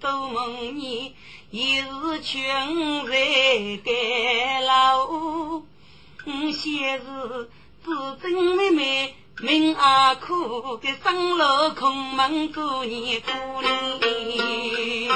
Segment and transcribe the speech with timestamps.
[0.00, 1.14] 都梦你
[1.50, 3.12] 一日全在
[3.84, 5.62] 盖楼，
[6.52, 7.50] 先是
[7.84, 9.14] 自尊妹妹。
[9.40, 15.08] 命啊苦，给生了空门过年过年。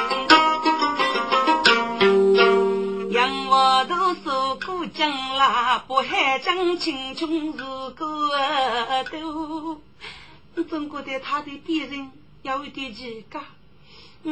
[3.13, 8.31] 杨我都说过将啦，不海将青春如过
[9.11, 10.65] 都。
[10.65, 12.11] 中国的他的别人
[12.43, 13.25] 有一点奇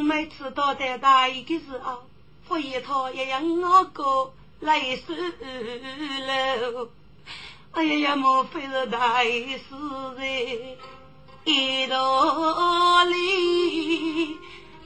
[0.02, 2.02] 每次到在大一的时候，
[2.48, 6.88] 佛一套也让我过来收了。
[7.70, 9.60] 哎呀呀，莫非是大师
[10.18, 10.24] 在
[11.44, 14.36] 一道里？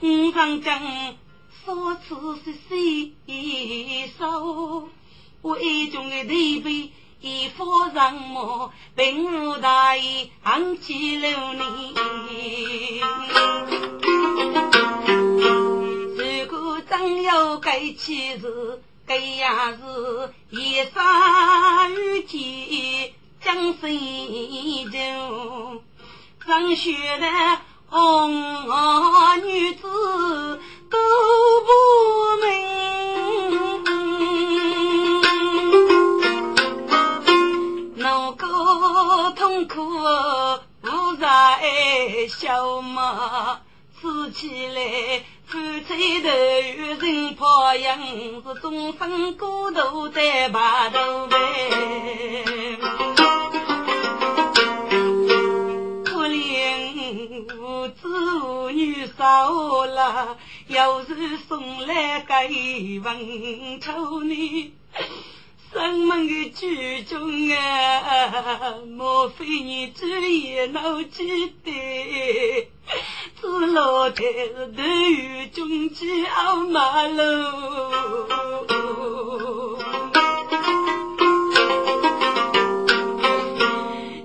[0.01, 0.79] 五常讲
[1.65, 3.13] 少此是谁
[4.19, 4.89] 手？
[5.43, 11.95] 为中的地位一发上毛，并无大义行起了你。
[16.91, 18.83] 如果真有该起事。
[19.07, 23.91] 这也是一山雨季江水
[24.91, 25.83] 流，
[26.47, 27.27] 上学的
[27.89, 28.31] 红
[29.43, 30.61] 女子
[30.91, 30.99] 都
[31.65, 31.71] 不
[32.45, 32.47] 明，
[37.97, 39.81] 那个痛苦
[40.83, 41.27] 无在
[42.29, 43.63] 笑嘛，
[44.01, 45.23] 死起来。
[45.47, 51.37] 夫妻头与人泡养，是终身孤独在白头呗。
[56.05, 60.37] 可怜无子无女少了，
[60.67, 64.75] 有时送来给文丑女。
[65.73, 72.69] 生门的剧中啊，莫非你只也闹记得？
[73.41, 77.23] 只落得头与中间傲马路。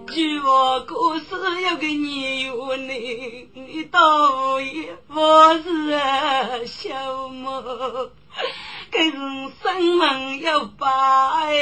[0.09, 1.25] 据我故事
[1.69, 2.75] 有个女有
[3.53, 5.21] 你倒也不
[5.63, 8.09] 是小么？
[8.93, 9.11] 该是
[9.63, 11.55] 生门要把哎，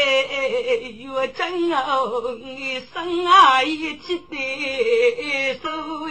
[1.14, 6.10] 我真好你生啊一起的手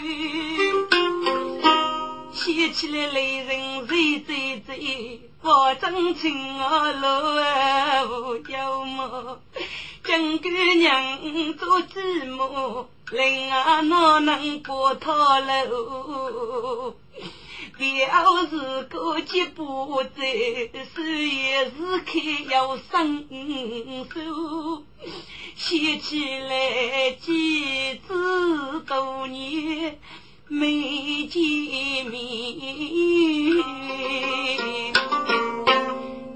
[2.32, 9.38] 写起来泪人醉醉醉，我真情啊路啊无有么？
[10.02, 16.96] 金姑娘做继母，人啊哪能不讨路？
[17.78, 20.20] 要是过节不在，
[20.94, 22.12] 手也是开
[22.50, 23.26] 要伸
[24.12, 24.82] 手，
[25.56, 25.68] 想
[26.00, 29.98] 起来几子多年
[30.48, 31.40] 没见
[32.06, 32.14] 面，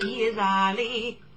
[0.07, 0.41] 一上
[0.75, 0.79] 来。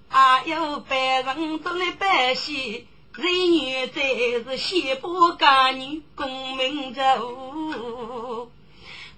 [0.09, 4.03] 还有百人都来拜戏，人缘在
[4.45, 8.51] 是西部家女功名走，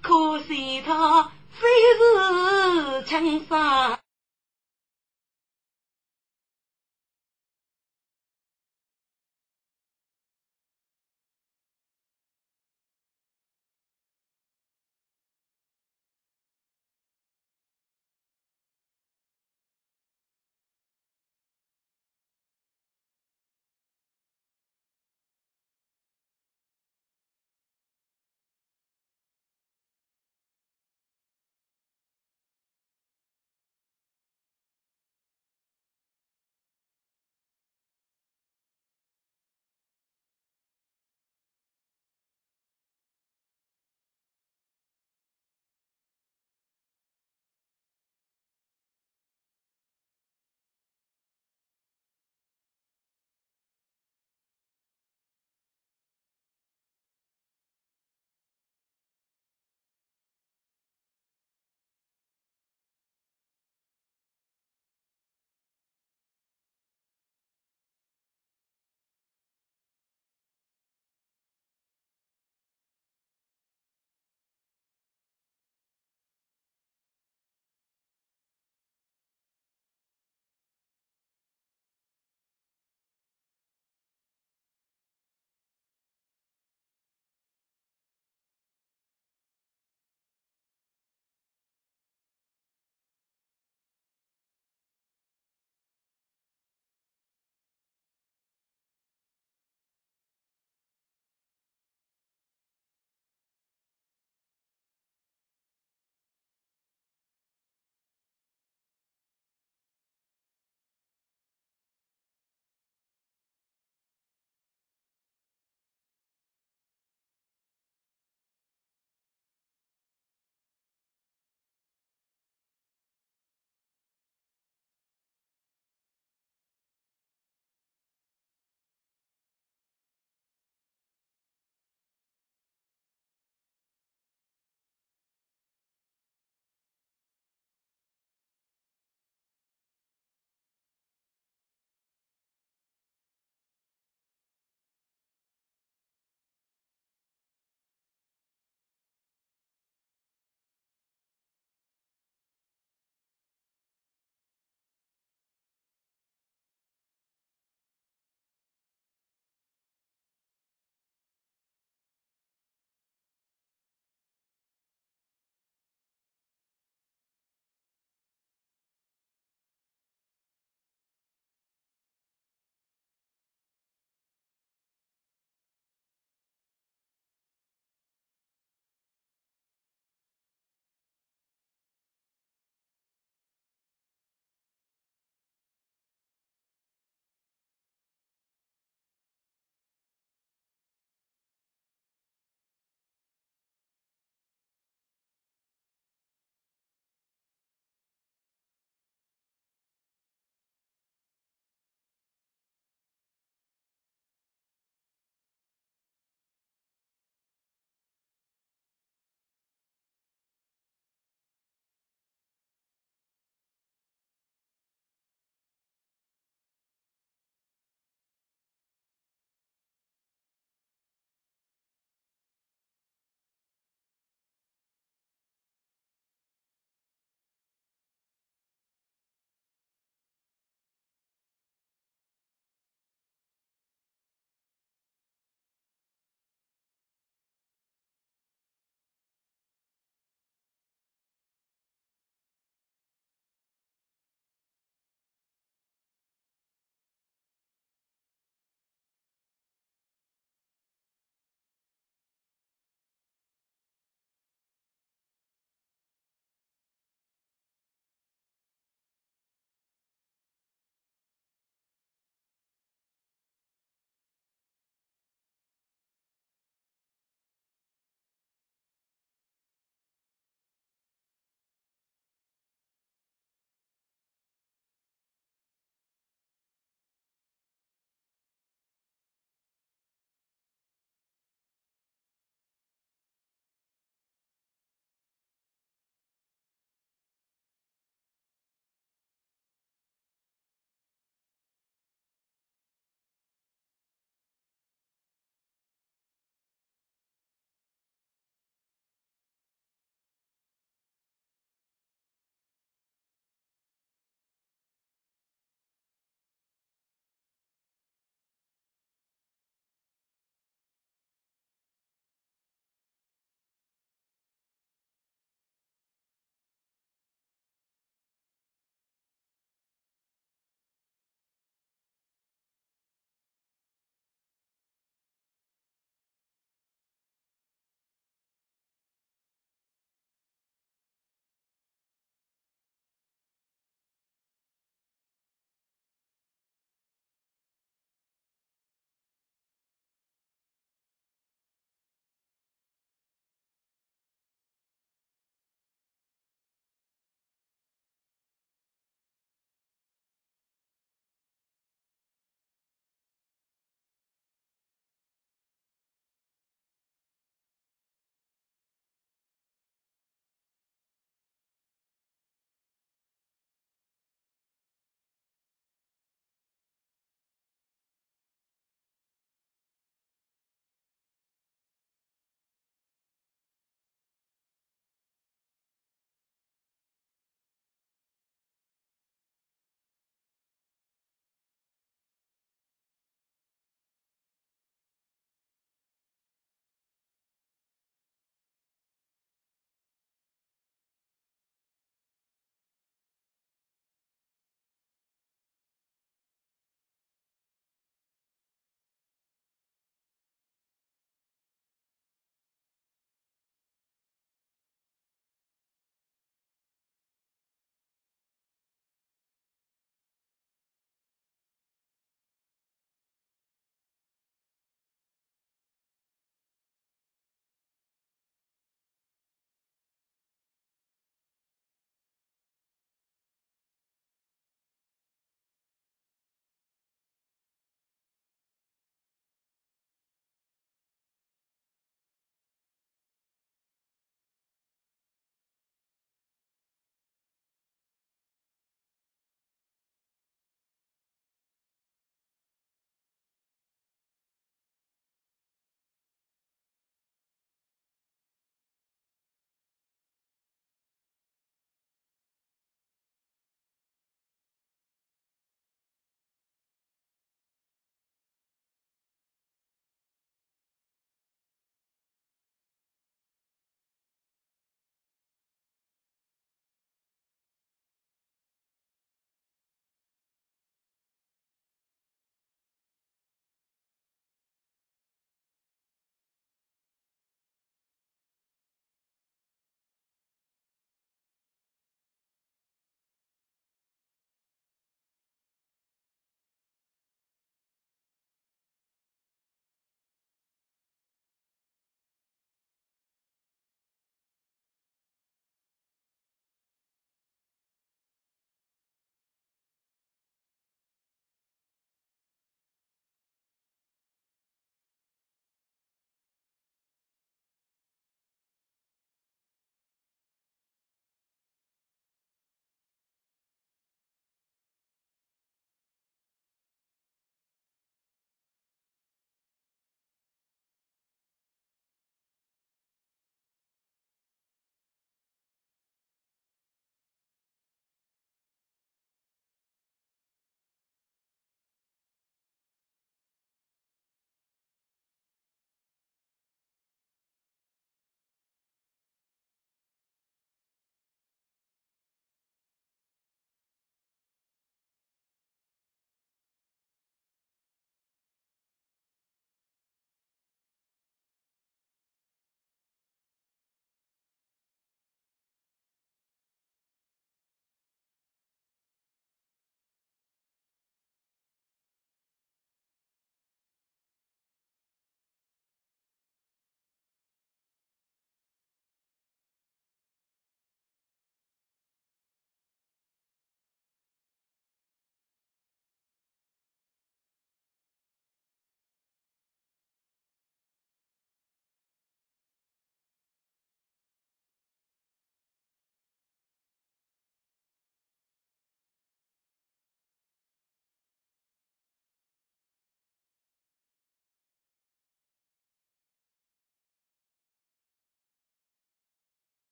[0.00, 1.68] 可惜他非
[1.98, 4.00] 是吃枪杀。